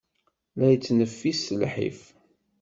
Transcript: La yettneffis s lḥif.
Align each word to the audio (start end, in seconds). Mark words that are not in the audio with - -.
La 0.57 0.65
yettneffis 0.71 1.39
s 1.45 1.47
lḥif. 1.61 1.99